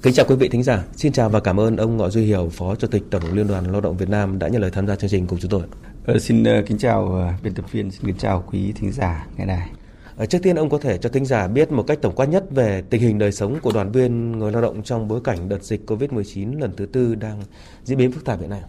[0.00, 0.84] Kính chào quý vị thính giả.
[0.96, 3.72] Xin chào và cảm ơn ông Ngọ Duy Hiểu, Phó Chủ tịch Tổng Liên đoàn
[3.72, 5.62] Lao động Việt Nam đã nhận lời tham gia chương trình cùng chúng tôi.
[6.06, 9.26] Ờ, xin uh, kính chào uh, biên tập viên, xin kính chào quý thính giả
[9.36, 9.70] ngày này.
[10.16, 12.44] Ờ, trước tiên ông có thể cho thính giả biết một cách tổng quát nhất
[12.50, 15.64] về tình hình đời sống của đoàn viên người lao động trong bối cảnh đợt
[15.64, 17.42] dịch Covid-19 lần thứ tư đang
[17.84, 18.62] diễn biến phức tạp hiện nay.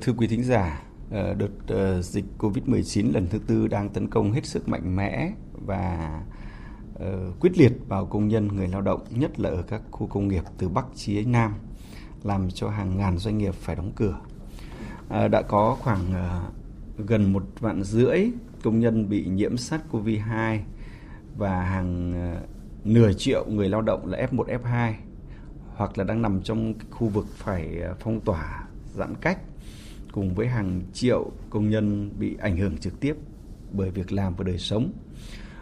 [0.00, 4.68] Thưa quý thính giả, đợt dịch Covid-19 lần thứ tư đang tấn công hết sức
[4.68, 5.32] mạnh mẽ
[5.66, 6.20] và
[7.00, 10.28] Ờ, quyết liệt vào công nhân người lao động, nhất là ở các khu công
[10.28, 11.54] nghiệp từ Bắc chí Nam,
[12.22, 14.20] làm cho hàng ngàn doanh nghiệp phải đóng cửa.
[15.08, 16.42] Ờ, đã có khoảng ờ,
[16.96, 18.30] gần một vạn rưỡi
[18.62, 20.58] công nhân bị nhiễm SARS-CoV-2
[21.36, 22.40] và hàng ờ,
[22.84, 24.92] nửa triệu người lao động là F1, F2
[25.74, 29.38] hoặc là đang nằm trong khu vực phải phong tỏa giãn cách
[30.12, 33.16] cùng với hàng triệu công nhân bị ảnh hưởng trực tiếp
[33.72, 34.92] bởi việc làm và đời sống.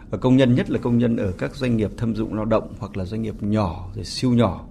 [0.09, 2.73] Và công nhân nhất là công nhân ở các doanh nghiệp thâm dụng lao động
[2.79, 4.65] hoặc là doanh nghiệp nhỏ rồi siêu nhỏ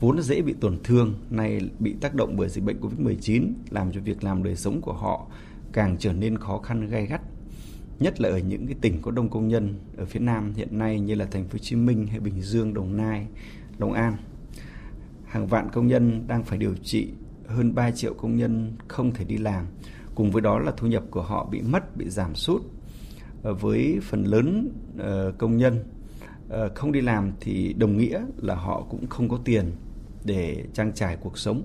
[0.00, 4.00] vốn dễ bị tổn thương nay bị tác động bởi dịch bệnh Covid-19 làm cho
[4.00, 5.26] việc làm đời sống của họ
[5.72, 7.20] càng trở nên khó khăn gay gắt
[8.00, 11.00] nhất là ở những cái tỉnh có đông công nhân ở phía Nam hiện nay
[11.00, 13.26] như là thành phố Hồ Chí Minh hay Bình Dương, Đồng Nai,
[13.78, 14.16] Long An.
[15.24, 17.08] Hàng vạn công nhân đang phải điều trị,
[17.46, 19.66] hơn 3 triệu công nhân không thể đi làm.
[20.14, 22.62] Cùng với đó là thu nhập của họ bị mất, bị giảm sút.
[23.44, 25.84] Ờ, với phần lớn ờ, công nhân
[26.48, 29.72] ờ, không đi làm thì đồng nghĩa là họ cũng không có tiền
[30.24, 31.62] để trang trải cuộc sống.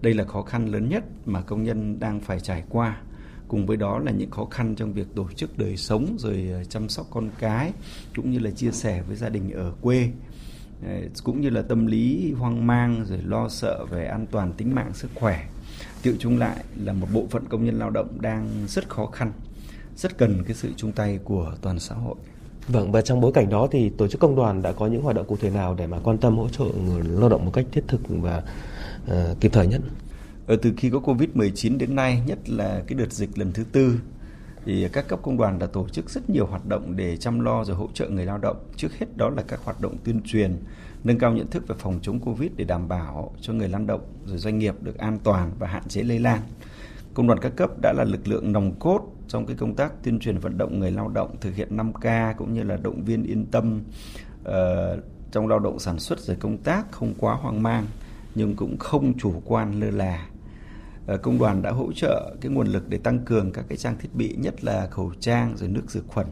[0.00, 3.00] Đây là khó khăn lớn nhất mà công nhân đang phải trải qua.
[3.48, 6.88] Cùng với đó là những khó khăn trong việc tổ chức đời sống, rồi chăm
[6.88, 7.72] sóc con cái,
[8.16, 10.10] cũng như là chia sẻ với gia đình ở quê.
[11.24, 14.90] Cũng như là tâm lý hoang mang, rồi lo sợ về an toàn tính mạng
[14.94, 15.48] sức khỏe.
[16.02, 19.32] Tiệu chung lại là một bộ phận công nhân lao động đang rất khó khăn
[19.96, 22.16] rất cần cái sự chung tay của toàn xã hội
[22.68, 25.16] Vâng, và trong bối cảnh đó thì tổ chức công đoàn đã có những hoạt
[25.16, 27.66] động cụ thể nào để mà quan tâm hỗ trợ người lao động một cách
[27.72, 28.42] thiết thực và
[29.04, 29.80] uh, kịp thời nhất?
[30.46, 34.00] Ở từ khi có Covid-19 đến nay, nhất là cái đợt dịch lần thứ tư,
[34.64, 37.64] thì các cấp công đoàn đã tổ chức rất nhiều hoạt động để chăm lo
[37.64, 38.56] rồi hỗ trợ người lao động.
[38.76, 40.56] Trước hết đó là các hoạt động tuyên truyền,
[41.04, 44.00] nâng cao nhận thức về phòng chống Covid để đảm bảo cho người lao động
[44.26, 46.40] rồi doanh nghiệp được an toàn và hạn chế lây lan.
[47.14, 50.18] Công đoàn các cấp đã là lực lượng nòng cốt trong cái công tác tuyên
[50.18, 53.46] truyền vận động người lao động thực hiện 5K cũng như là động viên yên
[53.46, 53.82] tâm
[54.40, 54.52] uh,
[55.32, 57.86] trong lao động sản xuất rồi công tác không quá hoang mang
[58.34, 60.28] nhưng cũng không chủ quan lơ là.
[61.14, 63.98] Uh, công đoàn đã hỗ trợ cái nguồn lực để tăng cường các cái trang
[63.98, 66.26] thiết bị nhất là khẩu trang rồi nước rửa khuẩn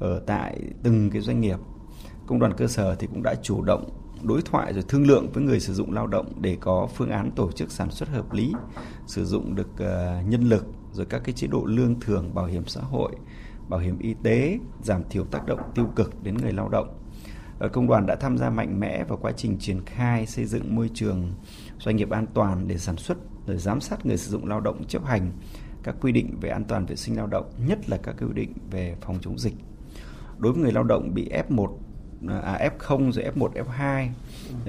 [0.00, 1.58] ở tại từng cái doanh nghiệp.
[2.26, 5.44] Công đoàn cơ sở thì cũng đã chủ động đối thoại rồi thương lượng với
[5.44, 8.52] người sử dụng lao động để có phương án tổ chức sản xuất hợp lý
[9.12, 12.66] sử dụng được ờ, nhân lực rồi các cái chế độ lương thưởng, bảo hiểm
[12.66, 13.12] xã hội
[13.68, 16.98] bảo hiểm y tế giảm thiểu tác động tiêu cực đến người lao động
[17.58, 20.76] ờ, công đoàn đã tham gia mạnh mẽ vào quá trình triển khai xây dựng
[20.76, 21.32] môi trường
[21.78, 24.84] doanh nghiệp an toàn để sản xuất rồi giám sát người sử dụng lao động
[24.88, 25.32] chấp hành
[25.82, 28.52] các quy định về an toàn vệ sinh lao động, nhất là các quy định
[28.70, 29.54] về phòng chống dịch.
[30.38, 31.76] Đối với người lao động bị F1
[32.28, 34.08] à, F0 rồi F1 F2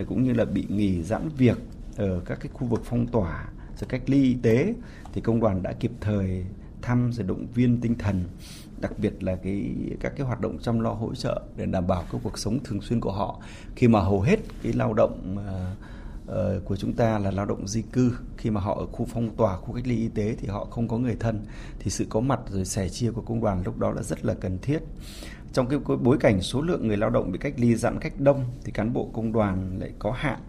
[0.08, 1.58] cũng như là bị nghỉ giãn việc
[1.98, 3.53] ở các cái khu vực phong tỏa
[3.84, 4.74] rồi cách ly y tế
[5.14, 6.46] thì công đoàn đã kịp thời
[6.82, 8.24] thăm rồi động viên tinh thần
[8.82, 12.04] đặc biệt là cái các cái hoạt động chăm lo hỗ trợ để đảm bảo
[12.12, 13.40] cái cuộc sống thường xuyên của họ.
[13.76, 17.82] Khi mà hầu hết cái lao động uh, của chúng ta là lao động di
[17.82, 20.66] cư khi mà họ ở khu phong tỏa khu cách ly y tế thì họ
[20.66, 21.46] không có người thân
[21.80, 24.34] thì sự có mặt rồi sẻ chia của công đoàn lúc đó là rất là
[24.34, 24.80] cần thiết.
[25.54, 28.46] Trong cái bối cảnh số lượng người lao động bị cách ly giãn cách đông
[28.64, 30.40] thì cán bộ công đoàn lại có hạn.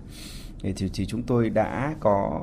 [0.60, 2.40] Thì, thì chúng tôi đã có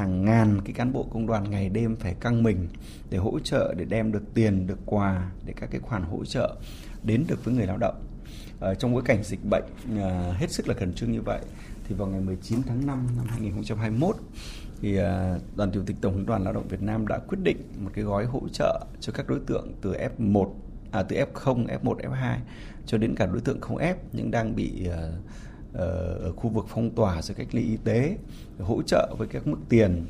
[0.00, 2.68] hàng ngàn cái cán bộ công đoàn ngày đêm phải căng mình
[3.10, 6.56] để hỗ trợ để đem được tiền được quà để các cái khoản hỗ trợ
[7.02, 7.94] đến được với người lao động.
[8.60, 11.40] Ờ, trong bối cảnh dịch bệnh uh, hết sức là khẩn trương như vậy
[11.88, 14.16] thì vào ngày 19 tháng 5 năm 2021
[14.80, 17.56] thì à, đoàn chủ tịch tổng liên đoàn lao động Việt Nam đã quyết định
[17.78, 20.50] một cái gói hỗ trợ cho các đối tượng từ F1
[20.90, 22.36] à từ F0, F1, F2
[22.86, 24.94] cho đến cả đối tượng không F nhưng đang bị uh,
[25.72, 28.16] Ờ, ở khu vực phong tỏa rồi cách ly y tế
[28.58, 30.06] hỗ trợ với các mức tiền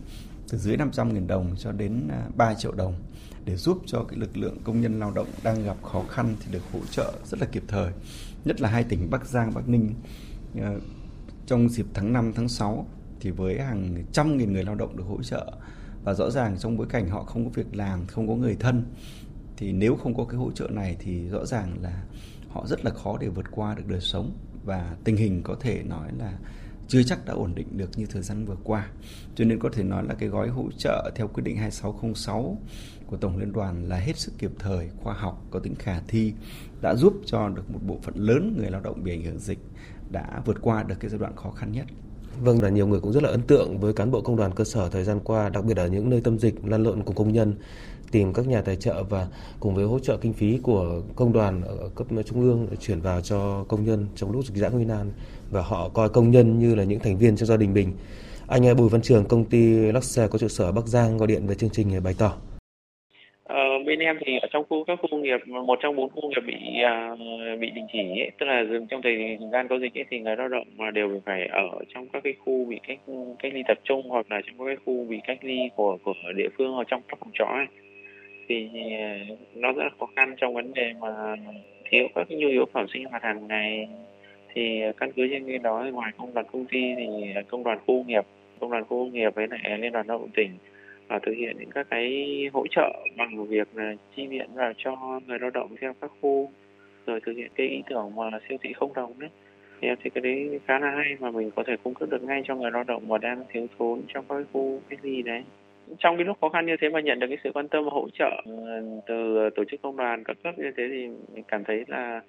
[0.49, 2.95] từ dưới 500.000 đồng cho đến à, 3 triệu đồng
[3.45, 6.53] để giúp cho cái lực lượng công nhân lao động đang gặp khó khăn thì
[6.53, 7.93] được hỗ trợ rất là kịp thời.
[8.45, 9.95] Nhất là hai tỉnh Bắc Giang, Bắc Ninh
[10.61, 10.81] ờ,
[11.47, 12.87] trong dịp tháng 5, tháng 6
[13.21, 15.53] thì với hàng trăm nghìn người lao động được hỗ trợ.
[16.05, 18.85] Và rõ ràng trong bối cảnh họ không có việc làm, không có người thân
[19.57, 22.03] thì nếu không có cái hỗ trợ này thì rõ ràng là
[22.49, 24.33] họ rất là khó để vượt qua được đời sống
[24.65, 26.39] và tình hình có thể nói là
[26.89, 28.89] chưa chắc đã ổn định được như thời gian vừa qua.
[29.35, 32.59] Cho nên có thể nói là cái gói hỗ trợ theo quyết định 2606
[33.07, 36.33] của Tổng Liên đoàn là hết sức kịp thời, khoa học, có tính khả thi,
[36.81, 39.59] đã giúp cho được một bộ phận lớn người lao động bị ảnh hưởng dịch
[40.11, 41.87] đã vượt qua được cái giai đoạn khó khăn nhất.
[42.43, 44.65] Vâng, là nhiều người cũng rất là ấn tượng với cán bộ công đoàn cơ
[44.65, 47.33] sở thời gian qua, đặc biệt ở những nơi tâm dịch lăn lộn cùng công
[47.33, 47.55] nhân,
[48.13, 49.27] tìm các nhà tài trợ và
[49.61, 53.21] cùng với hỗ trợ kinh phí của công đoàn ở cấp trung ương chuyển vào
[53.21, 55.11] cho công nhân trong lúc dịch giã nguy nan
[55.51, 57.93] và họ coi công nhân như là những thành viên trong gia đình mình.
[58.49, 61.47] Anh à, Bùi Văn Trường, công ty Luxe có trụ sở Bắc Giang gọi điện
[61.47, 62.37] về chương trình à, bày tỏ.
[63.45, 66.21] Ờ, bên em thì ở trong khu các khu công nghiệp một trong bốn khu
[66.21, 67.17] công nghiệp bị à,
[67.61, 70.37] bị đình chỉ ấy, tức là dừng trong thời gian có dịch ấy, thì người
[70.37, 72.99] lao động mà đều phải ở trong các cái khu bị cách
[73.39, 76.13] cách ly tập trung hoặc là trong các cái khu bị cách ly của của
[76.37, 77.67] địa phương hoặc trong các phòng trọ ấy
[78.73, 79.19] thì à,
[79.55, 81.37] nó rất là khó khăn trong vấn đề mà
[81.91, 83.89] thiếu các cái nhu yếu phẩm sinh hoạt hàng ngày.
[84.55, 87.65] Thì à, căn cứ trên cái đó ngoài công đoàn công ty thì à, công
[87.65, 88.25] đoàn khu nghiệp,
[88.61, 90.51] công đoàn khu nghiệp với lại liên đoàn lao động tỉnh
[91.09, 95.21] và thực hiện những các cái hỗ trợ bằng việc là chi viện vào cho
[95.27, 96.51] người lao động theo các khu,
[97.07, 99.31] rồi thực hiện cái ý tưởng mà siêu thị không đồng đấy.
[99.81, 102.23] Thì em thấy cái đấy khá là hay mà mình có thể cung cấp được
[102.23, 105.43] ngay cho người lao động mà đang thiếu thốn trong các khu cách ly đấy
[105.99, 107.91] trong cái lúc khó khăn như thế mà nhận được cái sự quan tâm và
[107.93, 108.53] hỗ trợ ừ,
[109.07, 112.21] từ tổ chức công đoàn các cấp như thế thì mình cảm thấy là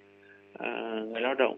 [0.59, 1.57] uh, người lao động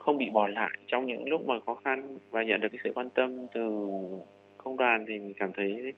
[0.00, 2.92] không bị bỏ lại trong những lúc mà khó khăn và nhận được cái sự
[2.94, 3.70] quan tâm từ
[4.58, 5.92] công đoàn thì mình cảm thấy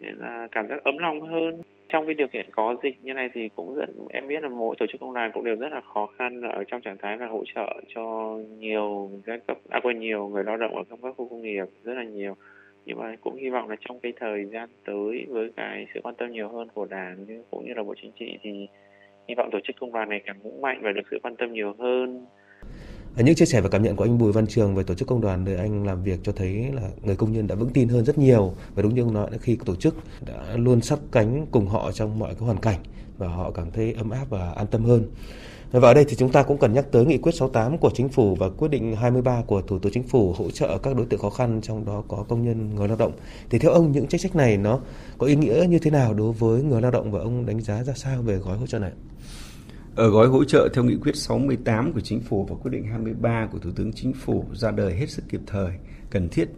[0.00, 1.62] là cảm giác ấm lòng hơn.
[1.88, 4.76] Trong cái điều kiện có dịch như này thì cũng rất em biết là mỗi
[4.78, 7.26] tổ chức công đoàn cũng đều rất là khó khăn ở trong trạng thái là
[7.26, 11.14] hỗ trợ cho nhiều giai cấp à quên nhiều người lao động ở trong các
[11.16, 12.36] khu công nghiệp rất là nhiều
[12.86, 16.14] nhưng mà cũng hy vọng là trong cái thời gian tới với cái sự quan
[16.18, 18.68] tâm nhiều hơn của đảng cũng như là bộ chính trị thì
[19.28, 21.52] hy vọng tổ chức công đoàn này càng vững mạnh và được sự quan tâm
[21.52, 22.26] nhiều hơn
[23.16, 25.20] những chia sẻ và cảm nhận của anh Bùi Văn Trường về tổ chức công
[25.20, 28.04] đoàn nơi anh làm việc cho thấy là người công nhân đã vững tin hơn
[28.04, 29.94] rất nhiều và đúng như ông nói khi tổ chức
[30.26, 32.78] đã luôn sát cánh cùng họ trong mọi cái hoàn cảnh
[33.18, 35.04] và họ cảm thấy ấm áp và an tâm hơn.
[35.72, 38.08] Và ở đây thì chúng ta cũng cần nhắc tới nghị quyết 68 của chính
[38.08, 41.20] phủ và quyết định 23 của Thủ tướng Chính phủ hỗ trợ các đối tượng
[41.20, 43.12] khó khăn trong đó có công nhân người lao động.
[43.50, 44.80] Thì theo ông những chính sách này nó
[45.18, 47.84] có ý nghĩa như thế nào đối với người lao động và ông đánh giá
[47.84, 48.92] ra sao về gói hỗ trợ này?
[49.96, 53.48] Ở gói hỗ trợ theo nghị quyết 68 của chính phủ và quyết định 23
[53.52, 55.70] của Thủ tướng Chính phủ ra đời hết sức kịp thời,
[56.10, 56.48] cần thiết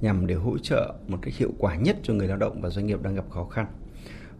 [0.00, 2.86] nhằm để hỗ trợ một cách hiệu quả nhất cho người lao động và doanh
[2.86, 3.66] nghiệp đang gặp khó khăn.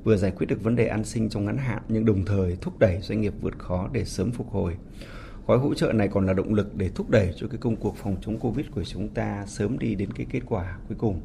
[0.05, 2.79] Vừa giải quyết được vấn đề an sinh trong ngắn hạn nhưng đồng thời thúc
[2.79, 4.76] đẩy doanh nghiệp vượt khó để sớm phục hồi.
[5.47, 7.97] Gói hỗ trợ này còn là động lực để thúc đẩy cho cái công cuộc
[7.97, 11.20] phòng chống Covid của chúng ta sớm đi đến cái kết quả cuối cùng.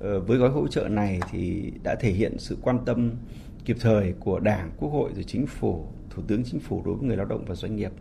[0.00, 3.10] Ờ, với gói hỗ trợ này thì đã thể hiện sự quan tâm
[3.64, 7.08] kịp thời của Đảng, Quốc hội rồi chính phủ Thủ tướng Chính phủ đối với
[7.08, 7.92] người lao động và doanh nghiệp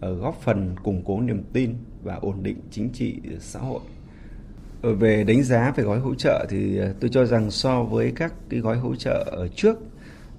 [0.00, 3.80] ờ, góp phần củng cố niềm tin và ổn định chính trị xã hội.
[4.92, 8.34] Về đánh giá về gói hỗ trợ thì ờ, tôi cho rằng so với các
[8.48, 9.78] cái gói hỗ trợ ở trước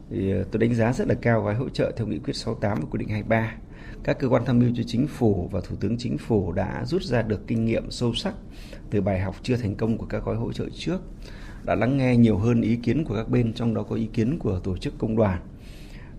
[0.09, 2.79] thì ờ, tôi đánh giá rất là cao gói hỗ trợ theo nghị quyết 68
[2.81, 3.51] và quy định 23.
[4.03, 7.03] Các cơ quan tham mưu cho chính phủ và thủ tướng chính phủ đã rút
[7.03, 8.33] ra được kinh nghiệm sâu sắc
[8.89, 11.01] từ bài học chưa thành công của các gói hỗ trợ trước,
[11.65, 14.39] đã lắng nghe nhiều hơn ý kiến của các bên trong đó có ý kiến
[14.39, 15.41] của tổ chức công đoàn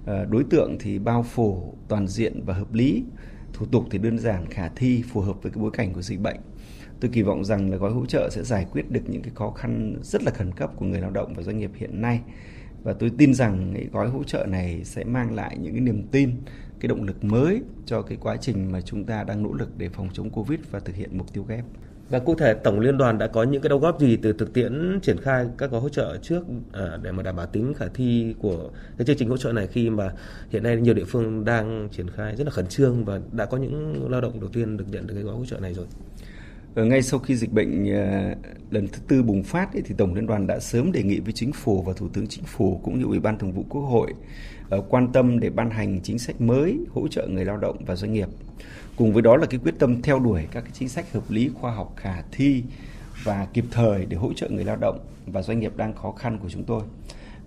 [0.07, 3.05] ờ, đối tượng thì bao phủ toàn diện và hợp lý
[3.53, 6.21] thủ tục thì đơn giản khả thi phù hợp với cái bối cảnh của dịch
[6.21, 6.37] bệnh
[7.01, 9.51] tôi kỳ vọng rằng là gói hỗ trợ sẽ giải quyết được những cái khó
[9.51, 12.21] khăn rất là khẩn cấp của người lao động và doanh nghiệp hiện nay
[12.83, 16.03] và tôi tin rằng cái gói hỗ trợ này sẽ mang lại những cái niềm
[16.11, 16.31] tin
[16.81, 19.89] cái động lực mới cho cái quá trình mà chúng ta đang nỗ lực để
[19.89, 21.65] phòng chống covid và thực hiện mục tiêu kép
[22.11, 24.53] và cụ thể Tổng Liên đoàn đã có những cái đóng góp gì từ thực
[24.53, 27.87] tiễn triển khai các gói hỗ trợ trước à, để mà đảm bảo tính khả
[27.95, 30.11] thi của cái chương trình hỗ trợ này khi mà
[30.51, 33.57] hiện nay nhiều địa phương đang triển khai rất là khẩn trương và đã có
[33.57, 35.87] những lao động đầu tiên được nhận được cái gói hỗ trợ này rồi.
[36.77, 38.35] Ờ, ngay sau khi dịch bệnh ờ,
[38.71, 41.33] lần thứ tư bùng phát ấy, thì Tổng Liên đoàn đã sớm đề nghị với
[41.33, 44.15] Chính phủ và Thủ tướng Chính phủ cũng như Ủy ban Thường vụ Quốc hội
[44.69, 47.97] ờ, quan tâm để ban hành chính sách mới hỗ trợ người lao động và
[47.97, 48.29] doanh nghiệp.
[48.97, 51.51] Cùng với đó là cái quyết tâm theo đuổi các cái chính sách hợp lý,
[51.55, 52.63] khoa học, khả thi
[53.25, 56.39] và kịp thời để hỗ trợ người lao động và doanh nghiệp đang khó khăn
[56.39, 56.83] của chúng tôi.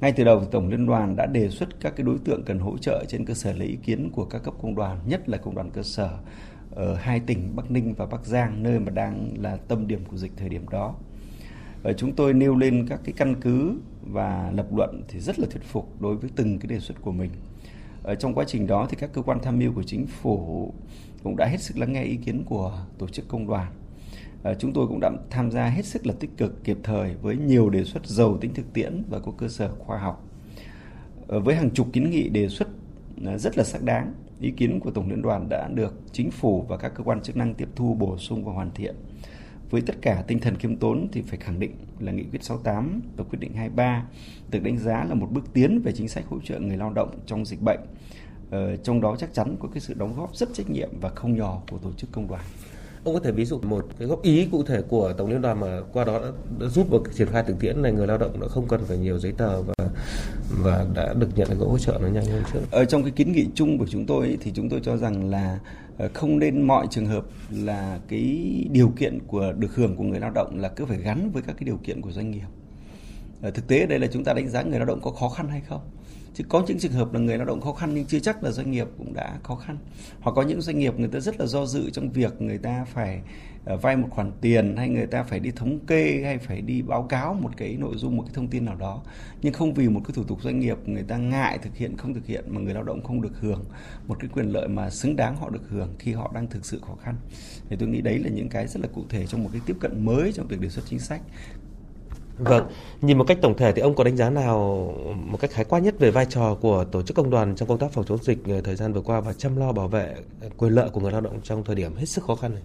[0.02, 2.78] Ngay từ đầu Tổng Liên đoàn đã đề xuất các cái đối tượng cần hỗ
[2.78, 5.56] trợ trên cơ sở lấy ý kiến của các cấp công đoàn, nhất là công
[5.56, 6.10] đoàn cơ sở
[6.80, 10.18] ở hai tỉnh Bắc Ninh và Bắc Giang nơi mà đang là tâm điểm của
[10.18, 10.96] dịch thời điểm đó.
[11.84, 15.48] Và chúng tôi nêu lên các cái căn cứ và lập luận thì rất là
[15.52, 17.30] thuyết phục đối với từng cái đề xuất của mình.
[18.04, 20.74] Ở trong quá trình đó thì các cơ quan tham mưu của chính phủ
[21.24, 23.72] cũng đã hết sức lắng nghe ý kiến của tổ chức công đoàn.
[24.44, 27.38] À, chúng tôi cũng đã tham gia hết sức là tích cực kịp thời với
[27.38, 30.28] nhiều đề xuất giàu tính thực tiễn và có cơ sở khoa học.
[31.28, 32.68] À, với hàng chục kiến nghị đề xuất
[33.26, 36.66] ờ, rất là xác đáng, ý kiến của Tổng Liên đoàn đã được chính phủ
[36.68, 38.96] và các cơ quan chức năng tiếp thu bổ sung và hoàn thiện.
[39.70, 43.02] Với tất cả tinh thần khiêm tốn thì phải khẳng định là nghị quyết 68
[43.18, 44.06] và quyết định 23
[44.52, 47.10] được đánh giá là một bước tiến về chính sách hỗ trợ người lao động
[47.26, 47.80] trong dịch bệnh
[48.52, 51.36] Ờ, trong đó chắc chắn có cái sự đóng góp rất trách nhiệm và không
[51.36, 52.44] nhỏ của tổ chức công đoàn.
[53.04, 55.60] Ông có thể ví dụ một cái góp ý cụ thể của tổng liên đoàn
[55.60, 56.28] mà qua đó đã,
[56.60, 58.98] đã giúp vào triển khai thực tiễn này người lao động đã không cần phải
[58.98, 59.74] nhiều giấy tờ và
[60.64, 62.60] và đã được nhận được hỗ trợ nó nhanh hơn trước.
[62.72, 65.60] Ở trong cái kiến nghị chung của chúng tôi thì chúng tôi cho rằng là
[65.98, 70.20] ờ, không nên mọi trường hợp là cái điều kiện của được hưởng của người
[70.20, 72.48] lao động là cứ phải gắn với các cái điều kiện của doanh nghiệp.
[73.42, 75.50] Ờ, thực tế đây là chúng ta đánh giá người lao động có khó khăn
[75.50, 75.82] hay không
[76.40, 78.52] chứ có những trường hợp là người lao động khó khăn nhưng chưa chắc là
[78.52, 79.78] doanh nghiệp cũng đã khó khăn.
[80.20, 82.86] Hoặc có những doanh nghiệp người ta rất là do dự trong việc người ta
[82.94, 83.22] phải
[83.66, 86.82] ờ, vay một khoản tiền hay người ta phải đi thống kê hay phải đi
[86.82, 89.02] báo cáo một cái nội dung, một cái thông tin nào đó.
[89.42, 92.14] Nhưng không vì một cái thủ tục doanh nghiệp người ta ngại thực hiện, không
[92.14, 93.66] thực hiện mà người lao động không được hưởng
[94.08, 96.80] một cái quyền lợi mà xứng đáng họ được hưởng khi họ đang thực sự
[96.88, 97.16] khó khăn.
[97.70, 99.76] Thì tôi nghĩ đấy là những cái rất là cụ thể trong một cái tiếp
[99.80, 101.22] cận mới trong việc đề xuất chính sách.
[102.40, 102.68] Vâng,
[103.02, 104.58] nhìn một cách tổng thể thì ông có đánh giá nào
[105.16, 107.78] một cách khái quát nhất về vai trò của tổ chức công đoàn trong công
[107.78, 110.16] tác phòng chống dịch thời gian vừa qua và chăm lo bảo vệ
[110.58, 112.64] quyền lợi của người lao động trong thời điểm hết sức khó khăn này?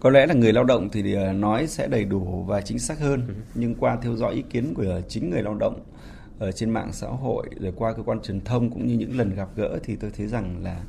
[0.00, 2.98] Có lẽ là người lao động thì ờ, nói sẽ đầy đủ và chính xác
[2.98, 3.34] hơn, ừ.
[3.54, 5.80] nhưng qua theo dõi ý kiến của chính người lao động
[6.38, 9.34] ở trên mạng xã hội rồi qua cơ quan truyền thông cũng như những lần
[9.34, 10.80] gặp gỡ thì tôi thấy rằng là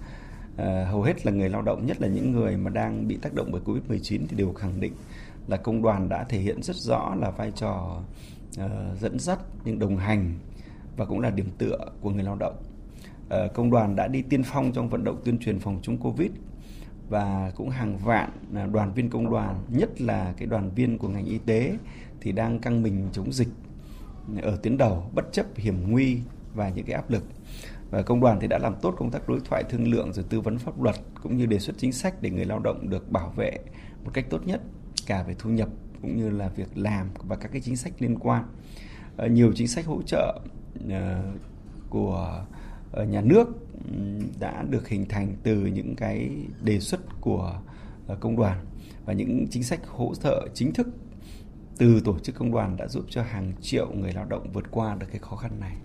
[0.53, 3.34] uh, hầu hết là người lao động nhất là những người mà đang bị tác
[3.34, 4.93] động bởi Covid-19 thì đều khẳng định
[5.48, 8.01] là công đoàn đã thể hiện rất rõ là vai trò
[8.66, 10.34] uh, dẫn dắt nhưng đồng hành
[10.98, 12.56] và cũng là điểm tựa của người lao động.
[13.25, 16.32] Uh, công đoàn đã đi tiên phong trong vận động tuyên truyền phòng chống Covid
[17.10, 21.10] và cũng hàng vạn à, đoàn viên công đoàn, nhất là cái đoàn viên của
[21.10, 21.77] ngành y tế
[22.22, 23.48] thì đang căng mình chống dịch
[24.42, 26.20] ở tuyến đầu bất chấp hiểm nguy
[26.54, 27.24] và những cái áp lực.
[27.89, 30.42] Và công đoàn thì đã làm tốt công tác đối thoại thương lượng rồi tư
[30.42, 33.30] vấn pháp luật cũng như đề xuất chính sách để người lao động được bảo
[33.36, 33.60] vệ
[34.04, 34.62] một cách tốt nhất
[35.07, 35.69] cả về thu nhập
[36.01, 38.43] cũng như là việc làm và các cái chính sách liên quan.
[39.17, 40.39] Ờ, nhiều chính sách hỗ trợ
[40.85, 40.93] uh,
[41.89, 42.45] của
[43.01, 43.47] uh, nhà nước
[44.39, 46.29] đã được hình thành từ những cái
[46.61, 47.59] đề xuất của
[48.11, 48.65] uh, công đoàn.
[49.05, 50.87] Và những chính sách hỗ trợ chính thức
[51.77, 54.95] từ tổ chức công đoàn đã giúp cho hàng triệu người lao động vượt qua
[54.95, 55.75] được cái khó khăn này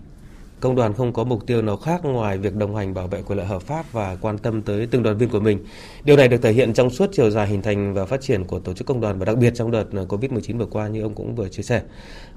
[0.63, 3.37] công đoàn không có mục tiêu nào khác ngoài việc đồng hành bảo vệ quyền
[3.37, 5.59] lợi hợp pháp và quan tâm tới từng đoàn viên của mình.
[6.03, 8.59] Điều này được thể hiện trong suốt chiều dài hình thành và phát triển của
[8.59, 11.15] tổ chức công đoàn và đặc biệt trong đợt ờ, Covid-19 vừa qua như ông
[11.15, 11.81] cũng vừa chia sẻ.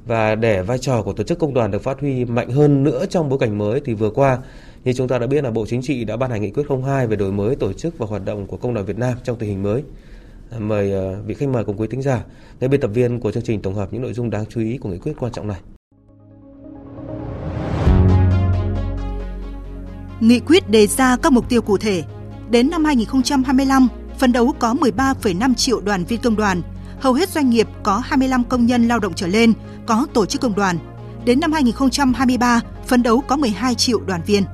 [0.06, 3.06] Và để vai trò của tổ chức công đoàn được phát huy mạnh hơn nữa
[3.10, 4.38] trong bối cảnh mới thì vừa qua
[4.84, 7.06] như chúng ta đã biết là Bộ Chính trị đã ban hành nghị quyết 02
[7.06, 9.48] về đổi mới tổ chức và hoạt động của công đoàn Việt Nam trong tình
[9.48, 9.82] hình mới.
[10.50, 12.24] Ờ, mời ờ, vị khách mời cùng quý thính giả,
[12.60, 14.78] ngay biên tập viên của chương trình tổng hợp những nội dung đáng chú ý
[14.78, 15.60] của nghị quyết quan trọng này.
[20.20, 22.04] Nghị quyết đề ra các mục tiêu cụ thể.
[22.50, 26.62] Đến năm 2025, phấn đấu có 13,5 triệu đoàn viên công đoàn,
[27.00, 29.52] hầu hết doanh nghiệp có 25 công nhân lao động trở lên
[29.86, 30.78] có tổ chức công đoàn.
[31.24, 34.44] Đến năm 2023, phấn đấu có 12 triệu đoàn viên.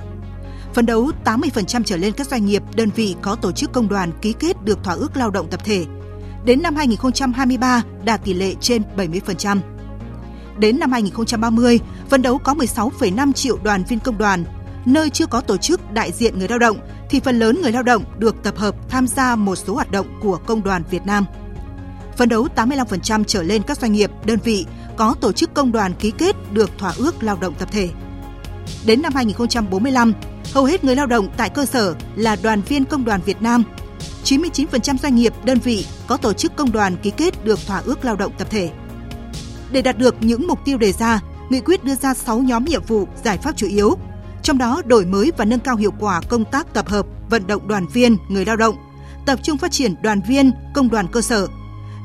[0.73, 4.11] Phấn đấu 80% trở lên các doanh nghiệp, đơn vị có tổ chức công đoàn
[4.21, 5.85] ký kết được thỏa ước lao động tập thể.
[6.45, 9.59] Đến năm 2023 đạt tỷ lệ trên 70%.
[10.57, 11.79] Đến năm 2030,
[12.09, 14.43] phấn đấu có 16,5 triệu đoàn viên công đoàn,
[14.85, 16.77] nơi chưa có tổ chức đại diện người lao động
[17.09, 20.07] thì phần lớn người lao động được tập hợp tham gia một số hoạt động
[20.21, 21.25] của Công đoàn Việt Nam.
[22.17, 24.65] Phấn đấu 85% trở lên các doanh nghiệp, đơn vị
[24.97, 27.89] có tổ chức công đoàn ký kết được thỏa ước lao động tập thể.
[28.85, 30.13] Đến năm 2045,
[30.53, 33.63] hầu hết người lao động tại cơ sở là đoàn viên công đoàn Việt Nam.
[34.23, 38.05] 99% doanh nghiệp, đơn vị có tổ chức công đoàn ký kết được thỏa ước
[38.05, 38.69] lao động tập thể.
[39.71, 42.83] Để đạt được những mục tiêu đề ra, nghị quyết đưa ra 6 nhóm nhiệm
[42.83, 43.97] vụ, giải pháp chủ yếu
[44.43, 47.67] trong đó đổi mới và nâng cao hiệu quả công tác tập hợp, vận động
[47.67, 48.75] đoàn viên, người lao động,
[49.25, 51.47] tập trung phát triển đoàn viên, công đoàn cơ sở,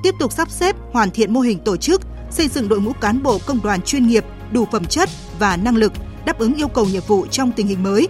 [0.03, 3.23] tiếp tục sắp xếp hoàn thiện mô hình tổ chức, xây dựng đội ngũ cán
[3.23, 5.93] bộ công đoàn chuyên nghiệp, đủ phẩm chất và năng lực
[6.25, 8.09] đáp ứng yêu cầu nhiệm vụ trong tình hình mới,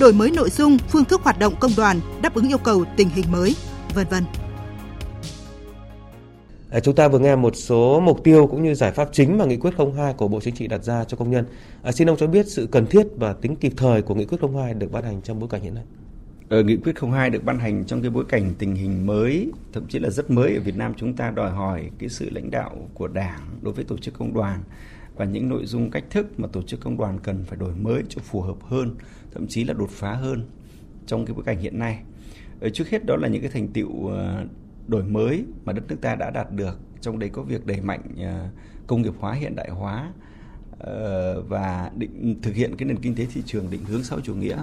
[0.00, 3.08] đổi mới nội dung, phương thức hoạt động công đoàn đáp ứng yêu cầu tình
[3.08, 3.56] hình mới,
[3.94, 4.24] vân vân.
[6.70, 9.44] À, chúng ta vừa nghe một số mục tiêu cũng như giải pháp chính mà
[9.44, 11.44] nghị quyết 02 của Bộ Chính trị đặt ra cho công nhân.
[11.82, 14.38] À, xin ông cho biết sự cần thiết và tính kịp thời của nghị quyết
[14.54, 15.84] 02 được ban hành trong bối cảnh hiện nay.
[16.48, 19.86] Ở nghị quyết 02 được ban hành trong cái bối cảnh tình hình mới, thậm
[19.88, 22.88] chí là rất mới ở Việt Nam chúng ta đòi hỏi cái sự lãnh đạo
[22.94, 24.60] của Đảng đối với tổ chức công đoàn
[25.16, 28.02] và những nội dung cách thức mà tổ chức công đoàn cần phải đổi mới
[28.08, 28.94] cho phù hợp hơn,
[29.34, 30.46] thậm chí là đột phá hơn
[31.06, 31.98] trong cái bối cảnh hiện nay.
[32.60, 34.44] Ở trước hết đó là những cái thành tựu ờ,
[34.88, 36.78] đổi mới mà đất nước ta đã đạt được.
[37.00, 38.48] Trong đấy có việc đẩy mạnh ờ,
[38.86, 40.12] công nghiệp hóa hiện đại hóa
[40.78, 44.34] ờ, và định thực hiện cái nền kinh tế thị trường định hướng sau chủ
[44.34, 44.56] nghĩa.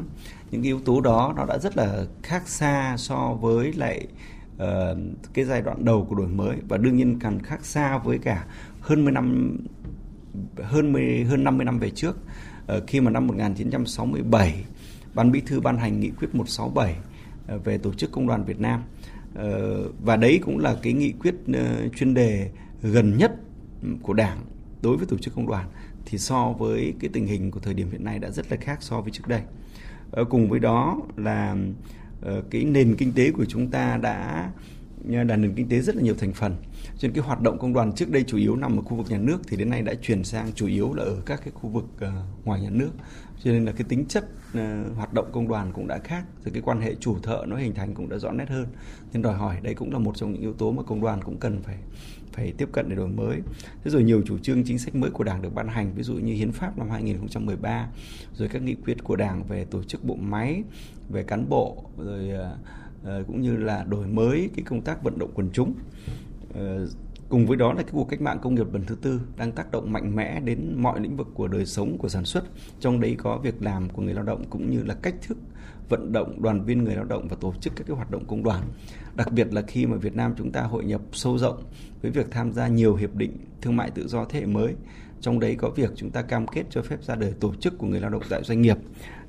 [0.51, 4.07] Những yếu tố đó nó đã rất là khác xa so với lại
[4.55, 4.97] uh,
[5.33, 8.45] cái giai đoạn đầu của đổi mới và đương nhiên càng khác xa với cả
[8.81, 9.57] hơn 10 năm
[10.57, 12.17] hơn 10, hơn 50 năm về trước.
[12.77, 14.65] Uh, khi mà năm 1967
[15.13, 16.95] ban bí thư ban hành nghị quyết 167
[17.55, 18.83] uh, về tổ chức công đoàn Việt Nam.
[19.35, 22.49] Ờ, và đấy cũng là cái nghị quyết ờ, chuyên đề
[22.81, 23.31] gần nhất
[24.01, 24.37] của đảng
[24.81, 25.69] đối với tổ chức công đoàn.
[26.05, 28.77] Thì so với cái tình hình của thời điểm hiện nay đã rất là khác
[28.81, 29.41] so với trước đây.
[30.11, 31.55] Ờ, cùng với đó là
[32.49, 34.49] cái nền kinh tế của chúng ta đã
[35.07, 36.55] là nền kinh tế rất là nhiều thành phần.
[36.97, 39.09] Cho nên cái hoạt động công đoàn trước đây chủ yếu nằm ở khu vực
[39.09, 41.69] nhà nước, thì đến nay đã chuyển sang chủ yếu là ở các cái khu
[41.69, 41.85] vực
[42.43, 42.91] ngoài nhà nước
[43.39, 46.51] cho nên là cái tính chất uh, hoạt động công đoàn cũng đã khác rồi
[46.53, 48.67] cái quan hệ chủ thợ nó hình thành cũng đã rõ nét hơn
[49.13, 51.37] nên đòi hỏi đây cũng là một trong những yếu tố mà công đoàn cũng
[51.37, 51.77] cần phải
[52.33, 53.41] phải tiếp cận để đổi mới.
[53.83, 56.13] Thế rồi nhiều chủ trương chính sách mới của Đảng được ban hành, ví dụ
[56.13, 57.87] như hiến pháp năm 2013,
[58.35, 60.63] rồi các nghị quyết của Đảng về tổ chức bộ máy,
[61.09, 62.29] về cán bộ, rồi
[63.01, 65.73] uh, cũng như là đổi mới cái công tác vận động quần chúng.
[66.49, 66.89] Uh,
[67.33, 69.71] cùng với đó là cái cuộc cách mạng công nghiệp lần thứ tư đang tác
[69.71, 72.43] động mạnh mẽ đến mọi lĩnh vực của đời sống, của sản xuất.
[72.79, 75.37] Trong đấy có việc làm của người lao động cũng như là cách thức
[75.89, 78.43] vận động đoàn viên người lao động và tổ chức các cái hoạt động công
[78.43, 78.63] đoàn.
[79.15, 81.63] Đặc biệt là khi mà Việt Nam chúng ta hội nhập sâu rộng
[82.01, 84.75] với việc tham gia nhiều hiệp định thương mại tự do thế hệ mới
[85.23, 87.87] trong đấy có việc chúng ta cam kết cho phép ra đời tổ chức của
[87.87, 88.77] người lao động tại doanh nghiệp.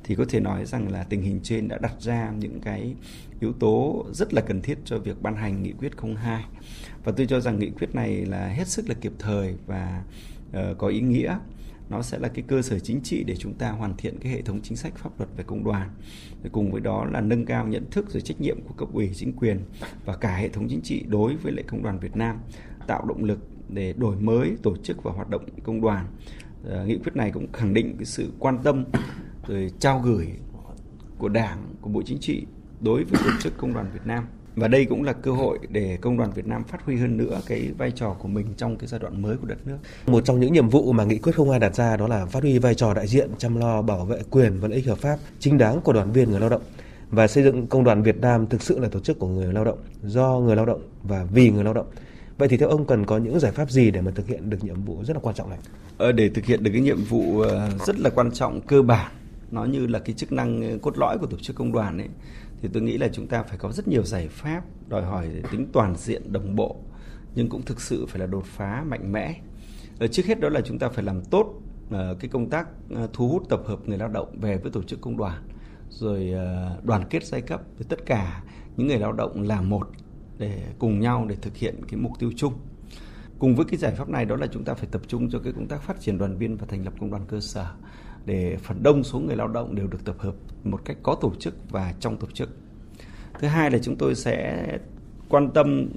[0.05, 2.95] Thì có thể nói rằng là tình hình trên đã đặt ra những cái
[3.41, 6.45] yếu tố rất là cần thiết cho việc ban hành nghị quyết 02
[7.05, 10.05] và tôi cho rằng nghị quyết này là hết sức là kịp thời và
[10.51, 11.39] uh, có ý nghĩa.
[11.89, 14.43] Nó sẽ là cái cơ sở chính trị để chúng ta hoàn thiện cái hệ
[14.43, 15.91] thống chính sách pháp luật về công đoàn.
[16.43, 19.11] Rồi cùng với đó là nâng cao nhận thức rồi trách nhiệm của cấp ủy
[19.15, 19.61] chính quyền
[20.05, 22.39] và cả hệ thống chính trị đối với lại công đoàn Việt Nam
[22.87, 23.39] tạo động lực
[23.75, 26.07] để đổi mới tổ chức và hoạt động công đoàn
[26.71, 28.85] à, nghị quyết này cũng khẳng định cái sự quan tâm
[29.47, 30.29] rồi trao gửi
[31.19, 32.47] của đảng của bộ chính trị
[32.81, 34.25] đối với tổ chức công đoàn Việt Nam
[34.57, 37.41] và đây cũng là cơ hội để công đoàn Việt Nam phát huy hơn nữa
[37.47, 39.79] cái vai trò của mình trong cái giai đoạn mới của đất nước.
[40.07, 42.59] Một trong những nhiệm vụ mà nghị quyết 02 đặt ra đó là phát huy
[42.59, 45.59] vai trò đại diện chăm lo bảo vệ quyền và lợi ích hợp pháp chính
[45.59, 46.63] đáng của đoàn viên người lao động
[47.11, 49.65] và xây dựng công đoàn Việt Nam thực sự là tổ chức của người lao
[49.65, 51.87] động, do người lao động và vì người lao động.
[52.39, 54.65] Vậy thì theo ông cần có những giải pháp gì để mà thực hiện được
[54.65, 55.59] nhiệm vụ rất là quan trọng này?
[55.99, 59.13] Ờ, để thực hiện được cái nhiệm vụ ờ, rất là quan trọng cơ bản
[59.51, 62.09] nó như là cái chức năng ờ, cốt lõi của tổ chức công đoàn ấy
[62.63, 65.67] thì tôi nghĩ là chúng ta phải có rất nhiều giải pháp đòi hỏi tính
[65.73, 66.77] toàn diện đồng bộ
[67.35, 69.41] nhưng cũng thực sự phải là đột phá mạnh mẽ
[69.99, 72.69] ở trước hết đó là chúng ta phải làm tốt cái công tác
[73.13, 75.43] thu hút tập hợp người lao động về với tổ chức công đoàn
[75.91, 76.35] rồi
[76.83, 78.43] đoàn kết giai cấp với tất cả
[78.77, 79.89] những người lao động là một
[80.39, 82.53] để cùng nhau để thực hiện cái mục tiêu chung
[83.39, 85.53] cùng với cái giải pháp này đó là chúng ta phải tập trung cho cái
[85.53, 87.67] công tác phát triển đoàn viên và thành lập công đoàn cơ sở
[88.27, 91.33] để phần đông số người lao động đều được tập hợp một cách có tổ
[91.39, 92.49] chức và trong tổ chức.
[93.39, 94.67] Thứ hai là chúng tôi sẽ
[95.29, 95.89] quan tâm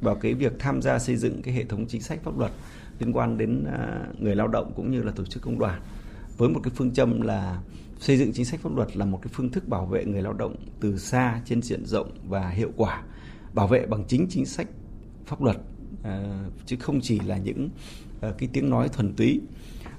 [0.00, 2.52] vào cái việc tham gia xây dựng cái hệ thống chính sách pháp luật
[2.98, 5.80] liên quan đến à, người lao động cũng như là tổ chức công đoàn,
[6.36, 7.60] với một cái phương châm là
[7.98, 10.32] xây dựng chính sách pháp luật là một cái phương thức bảo vệ người lao
[10.32, 13.02] động từ xa, trên diện rộng và hiệu quả
[13.56, 14.68] bảo vệ bằng chính chính sách
[15.26, 15.56] pháp luật
[16.02, 17.68] à, chứ không chỉ là những
[18.20, 19.40] à, cái tiếng nói thuần túy.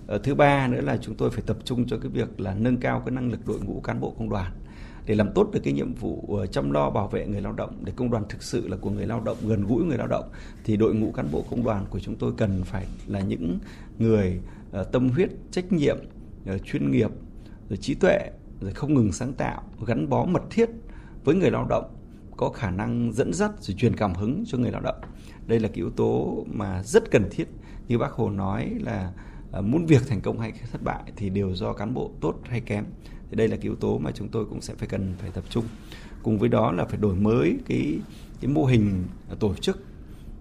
[0.08, 2.78] Ờ, thứ ba nữa là chúng tôi phải tập trung cho cái việc là nâng
[2.78, 4.52] cao cái năng lực đội ngũ cán bộ công đoàn
[5.06, 7.82] để làm tốt được cái nhiệm vụ ờ, chăm lo bảo vệ người lao động,
[7.84, 10.30] để công đoàn thực sự là của người lao động, gần gũi người lao động,
[10.64, 13.60] thì đội ngũ cán bộ công đoàn của chúng tôi cần phải là những
[14.00, 14.40] người
[14.72, 15.98] ờ, tâm huyết, trách nhiệm
[16.66, 17.12] chuyên nghiệp,
[17.70, 18.20] rồi trí tuệ,
[18.62, 20.70] rồi không ngừng sáng tạo, gắn bó mật thiết
[21.24, 21.97] với người lao động
[22.38, 24.96] có khả năng dẫn dắt rồi truyền cảm hứng cho người lao động.
[25.48, 27.48] Đây là cái yếu tố mà rất cần thiết.
[27.88, 29.14] Như bác hồ nói là
[29.52, 32.62] ờ, muốn việc thành công hay thất bại thì đều do cán bộ tốt hay
[32.62, 32.86] kém.
[33.30, 35.44] Thì đây là cái yếu tố mà chúng tôi cũng sẽ phải cần phải tập
[35.50, 35.66] trung.
[36.24, 38.00] Cùng với đó là phải đổi mới cái
[38.42, 39.04] cái mô hình
[39.40, 39.84] tổ chức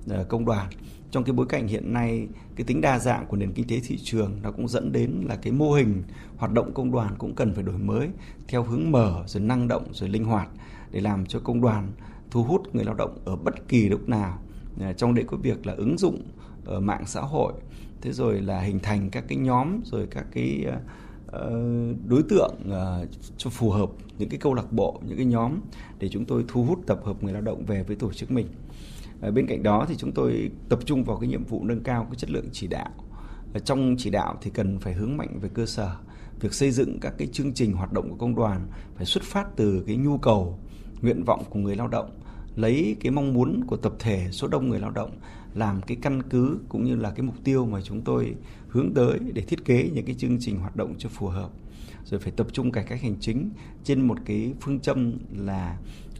[0.08, 0.66] ờ, công đoàn
[1.10, 3.98] trong cái bối cảnh hiện nay, cái tính đa dạng của nền kinh tế thị
[4.02, 6.02] trường nó cũng dẫn đến là cái mô hình
[6.36, 8.08] hoạt động công đoàn cũng cần phải đổi mới
[8.48, 10.48] theo hướng mở rồi năng động rồi linh hoạt
[10.90, 11.92] để làm cho công đoàn
[12.30, 14.38] thu hút người lao động ở bất kỳ lúc nào.
[14.80, 16.22] À, trong đấy có việc là ứng dụng
[16.64, 17.52] ở mạng xã hội,
[18.00, 20.80] thế rồi là hình thành các cái nhóm rồi các cái à,
[21.26, 21.50] ờ,
[22.08, 23.04] đối tượng à,
[23.36, 25.60] cho phù hợp những cái câu lạc bộ, những cái nhóm
[25.98, 28.46] để chúng tôi thu hút tập hợp người lao động về với tổ chức mình.
[29.20, 32.04] Ờ, bên cạnh đó thì chúng tôi tập trung vào cái nhiệm vụ nâng cao
[32.04, 32.90] cái chất lượng chỉ đạo.
[33.52, 35.96] Ờ, trong chỉ đạo thì cần phải hướng mạnh về cơ sở,
[36.40, 39.56] việc xây dựng các cái chương trình hoạt động của công đoàn, phải xuất phát
[39.56, 40.58] từ cái nhu cầu,
[41.02, 42.10] nguyện vọng của người lao động,
[42.56, 45.10] lấy cái mong muốn của tập thể số đông người lao động,
[45.54, 48.34] làm cái căn cứ cũng như là cái mục tiêu mà chúng tôi
[48.68, 51.50] hướng tới để thiết kế những cái chương trình hoạt động cho phù hợp.
[52.04, 53.50] Rồi phải tập trung cải cách hành chính
[53.84, 55.78] trên một cái phương châm là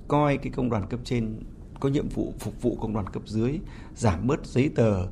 [0.09, 1.37] coi cái công đoàn cấp trên
[1.81, 3.59] có nhiệm vụ phục vụ công đoàn cấp dưới
[3.95, 5.07] giảm bớt giấy tờ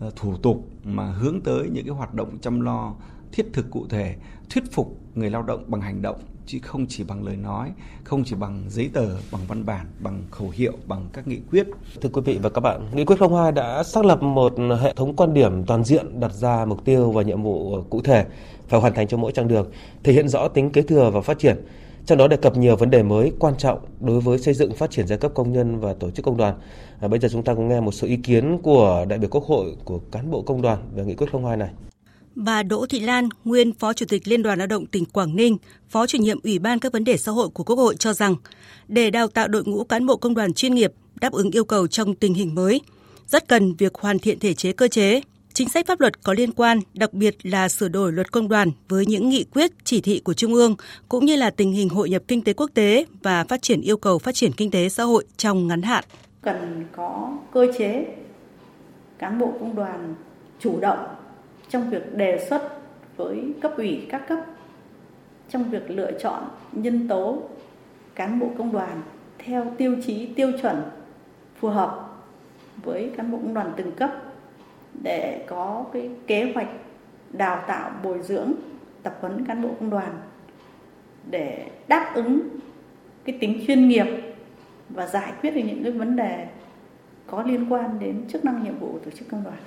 [0.00, 2.94] ờ, thủ tục mà hướng tới những cái hoạt động chăm lo
[3.32, 4.14] thiết thực cụ thể,
[4.50, 7.72] thuyết phục người lao động bằng hành động chứ không chỉ bằng lời nói,
[8.04, 11.66] không chỉ bằng giấy tờ, bằng văn bản, bằng khẩu hiệu, bằng các nghị quyết.
[12.00, 15.16] Thưa quý vị và các bạn, nghị quyết 02 đã xác lập một hệ thống
[15.16, 18.26] quan điểm toàn diện đặt ra mục tiêu và nhiệm vụ cụ thể
[18.68, 19.70] phải hoàn thành cho mỗi chặng đường,
[20.02, 21.56] thể hiện rõ tính kế thừa và phát triển.
[22.10, 24.90] Trong đó đề cập nhiều vấn đề mới quan trọng đối với xây dựng phát
[24.90, 26.54] triển giai cấp công nhân và tổ chức công đoàn.
[27.00, 29.44] À, bây giờ chúng ta cùng nghe một số ý kiến của đại biểu Quốc
[29.44, 31.68] hội, của cán bộ công đoàn về nghị quyết 02 này.
[32.34, 35.56] Bà Đỗ Thị Lan, nguyên Phó Chủ tịch Liên đoàn Lao động tỉnh Quảng Ninh,
[35.88, 38.34] Phó chủ nhiệm Ủy ban các vấn đề xã hội của Quốc hội cho rằng,
[38.88, 41.86] để đào tạo đội ngũ cán bộ công đoàn chuyên nghiệp đáp ứng yêu cầu
[41.86, 42.80] trong tình hình mới,
[43.26, 45.20] rất cần việc hoàn thiện thể chế cơ chế,
[45.60, 48.70] chính sách pháp luật có liên quan, đặc biệt là sửa đổi luật công đoàn
[48.88, 50.76] với những nghị quyết, chỉ thị của Trung ương,
[51.08, 53.96] cũng như là tình hình hội nhập kinh tế quốc tế và phát triển yêu
[53.96, 56.04] cầu phát triển kinh tế xã hội trong ngắn hạn.
[56.42, 58.06] Cần có cơ chế
[59.18, 60.14] cán bộ công đoàn
[60.60, 60.98] chủ động
[61.70, 62.62] trong việc đề xuất
[63.16, 64.38] với cấp ủy các cấp
[65.50, 67.42] trong việc lựa chọn nhân tố
[68.14, 69.02] cán bộ công đoàn
[69.38, 70.82] theo tiêu chí tiêu chuẩn
[71.60, 72.20] phù hợp
[72.84, 74.10] với cán bộ công đoàn từng cấp
[75.00, 76.68] để có cái kế hoạch
[77.32, 78.52] đào tạo bồi dưỡng
[79.02, 80.20] tập huấn cán bộ công đoàn
[81.30, 82.40] để đáp ứng
[83.24, 84.06] cái tính chuyên nghiệp
[84.88, 86.46] và giải quyết được những cái vấn đề
[87.26, 89.58] có liên quan đến chức năng nhiệm vụ của tổ chức công đoàn.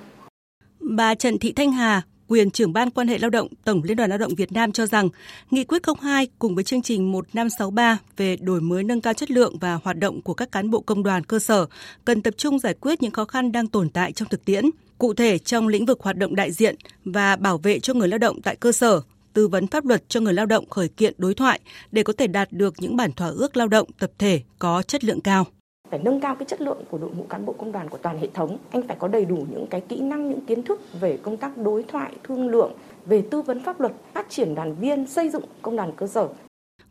[0.96, 4.10] Bà Trần Thị Thanh Hà, quyền trưởng ban quan hệ lao động Tổng Liên đoàn
[4.10, 5.08] Lao động Việt Nam cho rằng
[5.50, 9.58] Nghị quyết 02 cùng với chương trình 1563 về đổi mới nâng cao chất lượng
[9.58, 11.66] và hoạt động của các cán bộ công đoàn cơ sở
[12.04, 14.64] cần tập trung giải quyết những khó khăn đang tồn tại trong thực tiễn,
[14.98, 18.18] cụ thể trong lĩnh vực hoạt động đại diện và bảo vệ cho người lao
[18.18, 19.00] động tại cơ sở,
[19.32, 21.60] tư vấn pháp luật cho người lao động khởi kiện đối thoại
[21.92, 25.04] để có thể đạt được những bản thỏa ước lao động tập thể có chất
[25.04, 25.46] lượng cao
[25.94, 28.18] phải nâng cao cái chất lượng của đội ngũ cán bộ công đoàn của toàn
[28.18, 31.18] hệ thống anh phải có đầy đủ những cái kỹ năng những kiến thức về
[31.22, 32.72] công tác đối thoại thương lượng
[33.06, 36.28] về tư vấn pháp luật phát triển đoàn viên xây dựng công đoàn cơ sở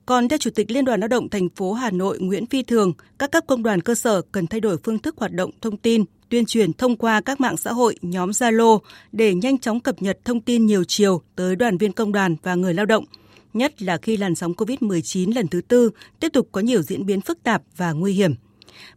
[0.05, 2.93] còn theo Chủ tịch Liên đoàn Lao động thành phố Hà Nội Nguyễn Phi Thường,
[3.19, 6.03] các cấp công đoàn cơ sở cần thay đổi phương thức hoạt động thông tin,
[6.29, 8.79] tuyên truyền thông qua các mạng xã hội, nhóm Zalo
[9.11, 12.55] để nhanh chóng cập nhật thông tin nhiều chiều tới đoàn viên công đoàn và
[12.55, 13.05] người lao động,
[13.53, 15.89] nhất là khi làn sóng COVID-19 lần thứ tư
[16.19, 18.35] tiếp tục có nhiều diễn biến phức tạp và nguy hiểm.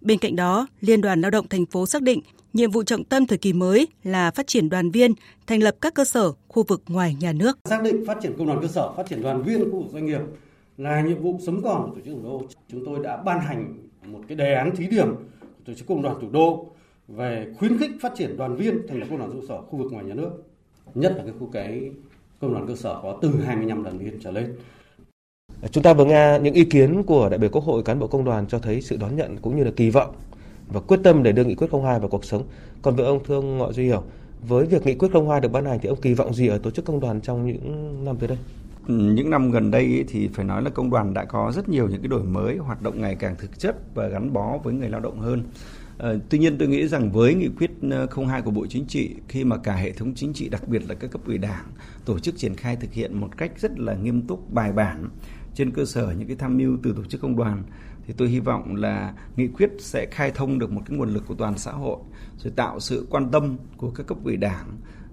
[0.00, 2.20] Bên cạnh đó, Liên đoàn Lao động thành phố xác định
[2.52, 5.12] nhiệm vụ trọng tâm thời kỳ mới là phát triển đoàn viên,
[5.46, 7.58] thành lập các cơ sở khu vực ngoài nhà nước.
[7.64, 10.06] Xác định phát triển công đoàn cơ sở, phát triển đoàn viên khu vực doanh
[10.06, 10.20] nghiệp
[10.76, 12.42] là nhiệm vụ sống còn của tổ chức thủ đô.
[12.70, 16.02] Chúng tôi đã ban hành một cái đề án thí điểm của tổ chức công
[16.02, 16.66] đoàn thủ đô
[17.08, 19.92] về khuyến khích phát triển đoàn viên thành lập công đoàn cơ sở khu vực
[19.92, 20.30] ngoài nhà nước.
[20.94, 21.90] Nhất là cái khu cái
[22.40, 24.56] công đoàn cơ sở có từ 25 đoàn viên trở lên.
[25.70, 28.24] Chúng ta vừa nghe những ý kiến của đại biểu Quốc hội cán bộ công
[28.24, 30.14] đoàn cho thấy sự đón nhận cũng như là kỳ vọng
[30.68, 32.42] và quyết tâm để đưa nghị quyết 02 vào cuộc sống.
[32.82, 34.02] Còn với ông Thương Ngọ Duy Hiểu,
[34.48, 36.70] với việc nghị quyết 02 được ban hành thì ông kỳ vọng gì ở tổ
[36.70, 38.38] chức công đoàn trong những năm tới đây?
[38.88, 41.88] Ừ, những năm gần đây thì phải nói là công đoàn đã có rất nhiều
[41.88, 44.88] những cái đổi mới, hoạt động ngày càng thực chất và gắn bó với người
[44.88, 45.42] lao động hơn.
[45.98, 49.14] Ờ, tuy nhiên tôi nghĩ rằng với nghị quyết ờ, 02 của Bộ Chính trị
[49.28, 51.64] khi mà cả hệ thống chính trị đặc biệt là các cấp ủy đảng
[52.04, 55.08] tổ chức triển khai thực hiện một cách rất là nghiêm túc bài bản
[55.56, 57.62] trên cơ sở những cái tham mưu từ tổ chức công đoàn,
[58.06, 61.22] thì tôi hy vọng là nghị quyết sẽ khai thông được một cái nguồn lực
[61.26, 61.98] của toàn xã hội,
[62.38, 64.66] rồi tạo sự quan tâm của các cấp ủy đảng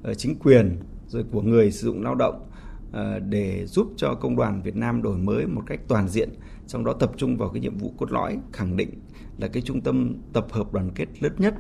[0.04, 2.50] ờ, chính quyền, rồi của người sử dụng lao động
[2.92, 6.30] ờ, để giúp cho công đoàn Việt Nam đổi mới một cách toàn diện,
[6.68, 8.90] trong đó tập trung vào cái nhiệm vụ cốt lõi, khẳng định
[9.38, 11.56] là cái trung tâm tập hợp đoàn kết lớn nhất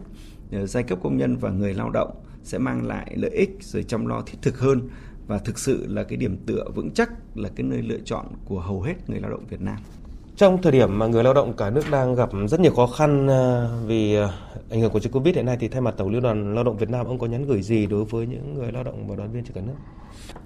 [0.52, 3.84] ờ, giai cấp công nhân và người lao động sẽ mang lại lợi ích, rồi
[3.84, 4.90] chăm lo thiết thực hơn
[5.28, 8.60] và thực sự là cái điểm tựa vững chắc là cái nơi lựa chọn của
[8.60, 9.78] hầu hết người lao động Việt Nam.
[10.36, 13.28] Trong thời điểm mà người lao động cả nước đang gặp rất nhiều khó khăn
[13.28, 14.30] à, vì à,
[14.70, 16.78] ảnh hưởng của dịch Covid hiện nay thì thay mặt Tổng Liên đoàn Lao động
[16.78, 19.32] Việt Nam ông có nhắn gửi gì đối với những người lao động và đoàn
[19.32, 19.74] viên trên cả nước?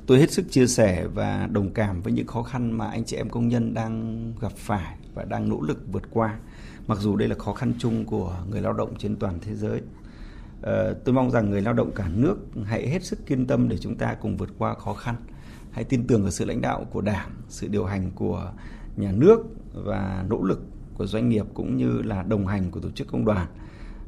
[0.06, 3.18] Tôi hết sức chia sẻ và đồng cảm với những khó khăn mà anh chị
[3.18, 6.40] em công nhân đang gặp phải và đang nỗ lực vượt qua.
[6.88, 9.82] Mặc dù đây là khó khăn chung của người lao động trên toàn thế giới.
[10.62, 13.78] Ờ, tôi mong rằng người lao động cả nước hãy hết sức kiên tâm để
[13.78, 15.16] chúng ta cùng vượt qua khó khăn.
[15.72, 18.52] Hãy tin tưởng vào sự lãnh đạo của Đảng, sự điều hành của
[18.96, 19.40] nhà nước
[19.74, 20.62] và nỗ lực
[20.94, 23.48] của doanh nghiệp cũng như là đồng hành của tổ chức công đoàn.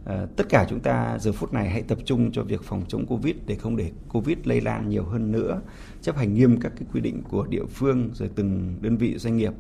[0.06, 3.06] Ờ, tất cả chúng ta giờ phút này hãy tập trung cho việc phòng chống
[3.06, 5.62] Covid để không để Covid lây lan nhiều hơn nữa,
[6.02, 9.38] chấp hành nghiêm các cái quy định của địa phương rồi từng đơn vị doanh
[9.38, 9.54] nghiệp.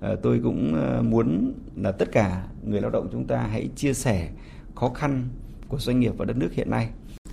[0.00, 0.76] Ờ, tôi cũng
[1.10, 4.30] muốn là tất cả người lao động chúng ta hãy chia sẻ
[4.74, 5.28] khó khăn
[5.68, 6.88] của doanh nghiệp và đất nước hiện nay.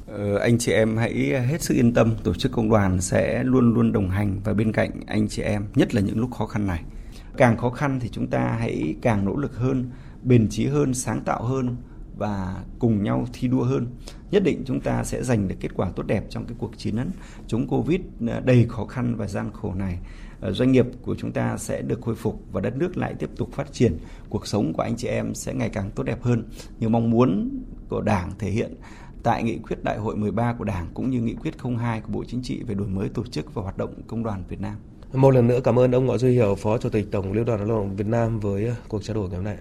[0.08, 1.14] Ờ, anh chị em hãy
[1.48, 4.72] hết sức yên tâm, tổ chức công đoàn sẽ luôn luôn đồng hành và bên
[4.72, 6.84] cạnh anh chị em, nhất là những lúc khó khăn này.
[7.38, 9.90] Càng khó khăn thì chúng ta hãy càng nỗ lực hơn,
[10.24, 11.76] bền chí hơn, sáng tạo hơn,
[12.18, 13.88] và cùng nhau thi đua hơn.
[14.32, 16.96] Nhất định chúng ta sẽ giành được kết quả tốt đẹp trong cái cuộc chiến
[17.48, 18.02] chống Covid
[18.44, 20.00] đầy khó khăn và gian khổ này.
[20.44, 23.30] Ờ, doanh nghiệp của chúng ta sẽ được khôi phục và đất nước lại tiếp
[23.36, 23.98] tục phát triển.
[24.30, 26.44] Cuộc sống của anh chị em sẽ ngày càng tốt đẹp hơn
[26.80, 27.50] như mong muốn
[27.90, 28.76] của Đảng thể hiện
[29.24, 32.24] tại nghị quyết đại hội 13 của Đảng cũng như nghị quyết 02 của Bộ
[32.28, 34.76] Chính trị về đổi mới tổ chức và hoạt động công đoàn Việt Nam.
[35.14, 37.60] Một lần nữa cảm ơn ông Ngọ Duy Hiểu, Phó Chủ tịch Tổng Liên đoàn
[37.60, 39.58] Lao động Việt Nam với cuộc trao đổi ngày hôm nay.